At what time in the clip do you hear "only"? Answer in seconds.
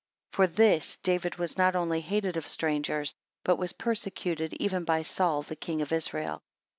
1.75-2.01